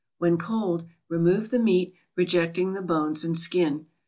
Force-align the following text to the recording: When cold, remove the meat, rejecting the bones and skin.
When 0.17 0.39
cold, 0.39 0.87
remove 1.09 1.51
the 1.51 1.59
meat, 1.59 1.93
rejecting 2.15 2.73
the 2.73 2.81
bones 2.81 3.23
and 3.23 3.37
skin. 3.37 3.85